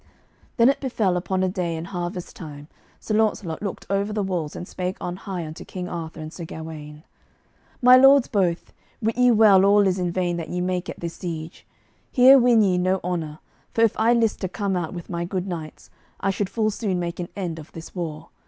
Then 0.57 0.67
it 0.67 0.79
befell 0.81 1.15
upon 1.15 1.43
a 1.43 1.47
day 1.47 1.75
in 1.75 1.85
harvest 1.85 2.35
time, 2.35 2.67
Sir 2.99 3.13
Launcelot 3.13 3.61
looked 3.61 3.85
over 3.87 4.11
the 4.11 4.23
walls, 4.23 4.55
and 4.55 4.67
spake 4.67 4.97
on 4.99 5.15
high 5.15 5.45
unto 5.45 5.63
King 5.63 5.87
Arthur 5.87 6.21
and 6.21 6.33
Sir 6.33 6.43
Gawaine: 6.43 7.03
"My 7.83 7.97
lords 7.97 8.27
both, 8.27 8.73
wit 8.99 9.15
ye 9.15 9.29
well 9.29 9.63
all 9.63 9.85
is 9.85 9.99
in 9.99 10.09
vain 10.11 10.37
that 10.37 10.49
ye 10.49 10.59
make 10.59 10.89
at 10.89 11.01
this 11.01 11.13
siege; 11.13 11.67
here 12.11 12.39
win 12.39 12.63
ye 12.63 12.79
no 12.79 12.99
honour, 13.03 13.37
for 13.75 13.81
if 13.83 13.93
I 13.99 14.13
list 14.13 14.41
to 14.41 14.49
come 14.49 14.75
out 14.75 14.95
with 14.95 15.07
my 15.07 15.23
good 15.23 15.45
knights, 15.45 15.91
I 16.19 16.31
should 16.31 16.49
full 16.49 16.71
soon 16.71 16.97
make 16.99 17.19
an 17.19 17.29
end 17.35 17.59
of 17.59 17.71
this 17.73 17.93
war. 17.93 18.29